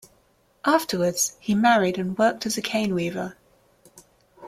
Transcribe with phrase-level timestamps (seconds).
[0.65, 3.37] Afterwards, he married and worked as a cane weaver.